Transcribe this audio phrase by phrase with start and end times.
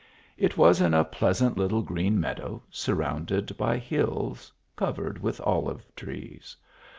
[0.35, 5.85] It was in a pleasant little green meadow, sur rounded by hills covered with olive
[5.95, 6.57] trees.